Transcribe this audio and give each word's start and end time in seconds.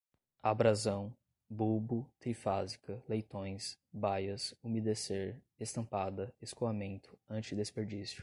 abrasão, 0.41 1.15
bulbo, 1.49 2.09
trifásica, 2.19 3.03
leitões, 3.07 3.77
baias, 3.93 4.53
umedecer, 4.63 5.39
estampada, 5.59 6.33
escoamento, 6.41 7.15
antidesperdício 7.29 8.19